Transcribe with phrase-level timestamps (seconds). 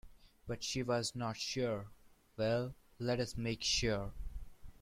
[0.47, 1.91] But she was not sure-
[2.35, 4.11] well, let us make sure!